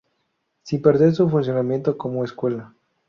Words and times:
Sin 0.63 0.81
perder 0.81 1.13
su 1.13 1.29
funcionamiento 1.29 1.95
como 1.95 2.23
escuela. 2.25 2.73